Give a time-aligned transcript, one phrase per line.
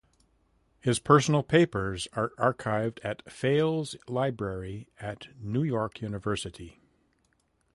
[0.79, 6.81] His personal papers are archived at Fales Library at New York University.